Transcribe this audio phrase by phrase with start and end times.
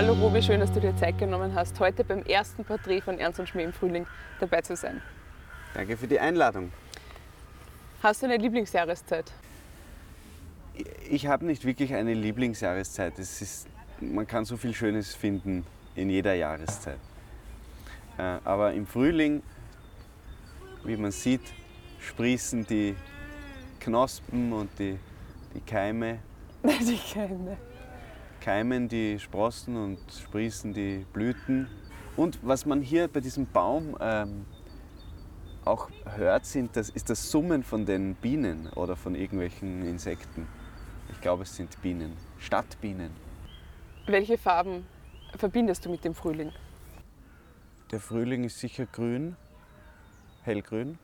[0.00, 3.40] Hallo Robi, schön, dass du dir Zeit genommen hast, heute beim ersten Porträt von Ernst
[3.40, 4.06] und Schmäh im Frühling
[4.38, 5.02] dabei zu sein.
[5.74, 6.70] Danke für die Einladung.
[8.00, 9.32] Hast du eine Lieblingsjahreszeit?
[11.10, 13.18] Ich habe nicht wirklich eine Lieblingsjahreszeit.
[13.18, 13.66] Es ist,
[14.00, 15.66] man kann so viel Schönes finden
[15.96, 17.00] in jeder Jahreszeit.
[18.18, 19.42] Äh, aber im Frühling,
[20.84, 21.42] wie man sieht,
[21.98, 22.94] sprießen die
[23.80, 24.96] Knospen und die,
[25.54, 26.20] die Keime.
[26.62, 27.56] Die Keime.
[28.40, 31.68] Keimen die Sprossen und sprießen die Blüten.
[32.16, 34.44] Und was man hier bei diesem Baum ähm,
[35.64, 40.46] auch hört, sind das, ist das Summen von den Bienen oder von irgendwelchen Insekten.
[41.10, 43.10] Ich glaube, es sind Bienen, Stadtbienen.
[44.06, 44.86] Welche Farben
[45.36, 46.52] verbindest du mit dem Frühling?
[47.90, 49.36] Der Frühling ist sicher grün,
[50.42, 50.98] hellgrün.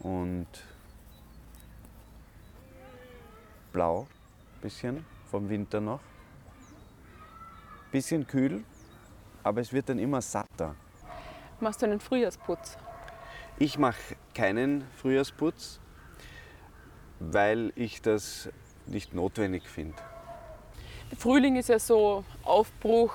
[0.00, 0.46] Und
[3.72, 4.06] blau,
[4.62, 6.00] bisschen vom Winter noch.
[7.90, 8.64] Bisschen kühl,
[9.42, 10.74] aber es wird dann immer satter.
[11.60, 12.78] Machst du einen Frühjahrsputz?
[13.58, 15.78] Ich mache keinen Frühjahrsputz,
[17.20, 18.48] weil ich das
[18.86, 19.96] nicht notwendig finde.
[21.18, 23.14] Frühling ist ja so Aufbruch,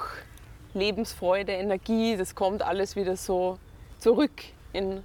[0.73, 3.57] Lebensfreude, Energie, das kommt alles wieder so
[3.97, 5.03] zurück in,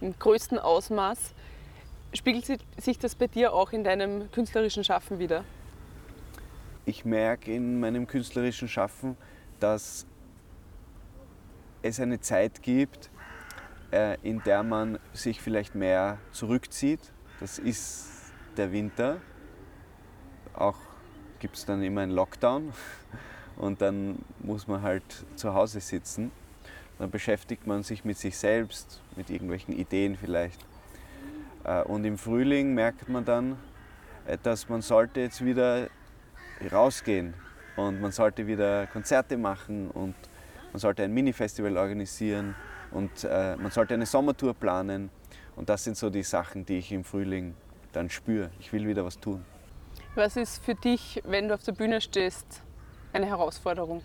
[0.00, 1.34] im größten Ausmaß.
[2.12, 5.44] Spiegelt sich das bei dir auch in deinem künstlerischen Schaffen wieder?
[6.88, 9.18] Ich merke in meinem künstlerischen Schaffen,
[9.60, 10.06] dass
[11.82, 13.10] es eine Zeit gibt,
[13.92, 17.12] äh, in der man sich vielleicht mehr zurückzieht.
[17.40, 19.20] Das ist der Winter.
[20.54, 20.78] Auch
[21.40, 22.72] gibt es dann immer einen Lockdown
[23.58, 26.30] und dann muss man halt zu Hause sitzen.
[26.98, 30.64] Dann beschäftigt man sich mit sich selbst, mit irgendwelchen Ideen vielleicht.
[31.64, 33.58] Äh, und im Frühling merkt man dann,
[34.26, 35.90] äh, dass man sollte jetzt wieder
[36.70, 37.34] rausgehen
[37.76, 40.14] und man sollte wieder Konzerte machen und
[40.72, 42.54] man sollte ein Mini-Festival organisieren
[42.90, 45.10] und äh, man sollte eine Sommertour planen.
[45.56, 47.54] Und das sind so die Sachen, die ich im Frühling
[47.92, 48.50] dann spüre.
[48.60, 49.44] Ich will wieder was tun.
[50.14, 52.62] Was ist für dich, wenn du auf der Bühne stehst,
[53.12, 54.02] eine Herausforderung?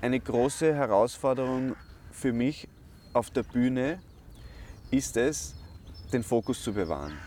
[0.00, 1.74] Eine große Herausforderung
[2.12, 2.68] für mich
[3.12, 3.98] auf der Bühne
[4.90, 5.57] ist es,
[6.12, 7.18] den Fokus zu bewahren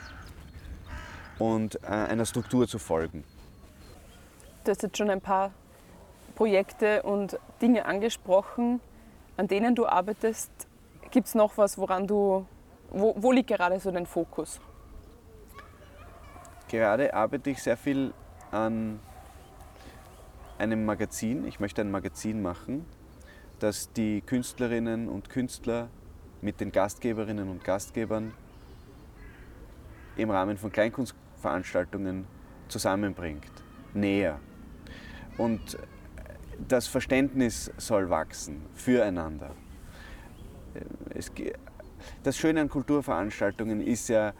[1.40, 3.24] und äh, einer Struktur zu folgen.
[4.64, 5.52] Du hast jetzt schon ein paar
[6.36, 8.80] Projekte und Dinge angesprochen,
[9.38, 10.52] an denen du arbeitest.
[11.10, 12.46] Gibt es noch was, woran du,
[12.90, 14.60] wo, wo liegt gerade so dein Fokus?
[16.68, 18.14] Gerade arbeite ich sehr viel
[18.52, 19.00] an
[20.58, 21.46] einem Magazin.
[21.48, 22.86] Ich möchte ein Magazin machen,
[23.60, 25.90] das die Künstlerinnen und Künstler
[26.42, 28.34] mit den Gastgeberinnen und Gastgebern
[30.16, 32.26] im Rahmen von Kleinkunstveranstaltungen
[32.68, 33.52] zusammenbringt,
[33.94, 34.40] näher.
[35.38, 35.78] Und
[36.68, 39.52] das Verständnis soll wachsen füreinander.
[41.10, 41.32] Es,
[42.24, 44.34] das Schöne an Kulturveranstaltungen ist ja,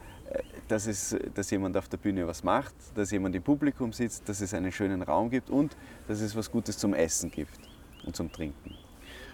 [0.68, 4.40] dass, es, dass jemand auf der Bühne was macht, dass jemand im Publikum sitzt, dass
[4.40, 5.76] es einen schönen Raum gibt und
[6.08, 7.60] dass es was Gutes zum Essen gibt
[8.04, 8.76] und zum Trinken.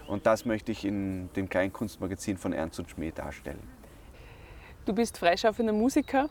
[0.09, 3.78] Und das möchte ich in dem Kleinkunstmagazin von Ernst und Schmäh darstellen.
[4.89, 6.31] Du bist freischaffender Musiker,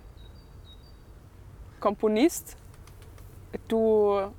[1.79, 2.57] Komponist.
[3.67, 4.33] Du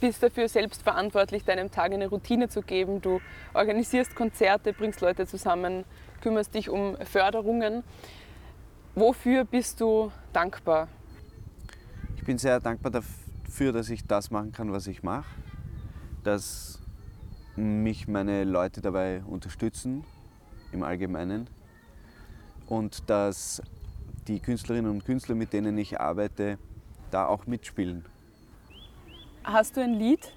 [0.00, 3.02] bist dafür selbst verantwortlich, deinem Tag eine Routine zu geben.
[3.02, 3.20] Du
[3.52, 5.84] organisierst Konzerte, bringst Leute zusammen,
[6.22, 7.84] kümmerst dich um Förderungen.
[8.94, 10.88] Wofür bist du dankbar?
[12.16, 15.26] Ich bin sehr dankbar dafür, dass ich das machen kann, was ich mache.
[16.24, 16.80] Dass
[17.54, 20.04] mich meine Leute dabei unterstützen,
[20.72, 21.50] im Allgemeinen.
[22.68, 23.62] Und dass
[24.28, 26.58] die Künstlerinnen und Künstler, mit denen ich arbeite,
[27.10, 28.04] da auch mitspielen.
[29.44, 30.32] Hast du ein Lied,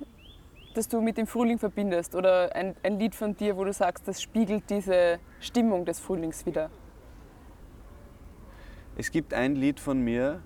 [0.73, 4.07] das du mit dem Frühling verbindest oder ein, ein Lied von dir, wo du sagst,
[4.07, 6.69] das spiegelt diese Stimmung des Frühlings wieder?
[8.97, 10.41] Es gibt ein Lied von mir,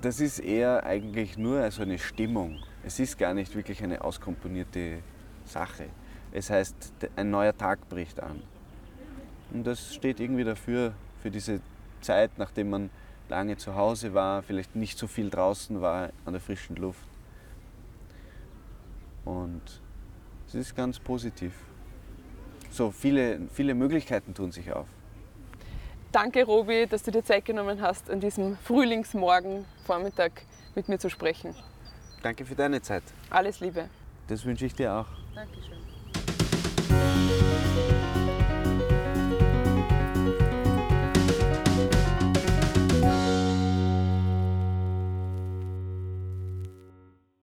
[0.00, 2.58] das ist eher eigentlich nur also eine Stimmung.
[2.82, 4.98] Es ist gar nicht wirklich eine auskomponierte
[5.44, 5.86] Sache.
[6.32, 8.42] Es heißt, ein neuer Tag bricht an.
[9.52, 11.60] Und das steht irgendwie dafür, für diese
[12.00, 12.90] Zeit, nachdem man
[13.28, 17.06] lange zu Hause war, vielleicht nicht so viel draußen war an der frischen Luft.
[19.24, 19.62] Und
[20.48, 21.52] es ist ganz positiv.
[22.70, 24.88] So viele, viele Möglichkeiten tun sich auf.
[26.10, 30.42] Danke, Robi, dass du dir Zeit genommen hast, an diesem Frühlingsmorgen Vormittag
[30.74, 31.54] mit mir zu sprechen.
[32.22, 33.02] Danke für deine Zeit.
[33.30, 33.88] Alles Liebe.
[34.28, 35.06] Das wünsche ich dir auch.
[35.34, 35.81] Dankeschön.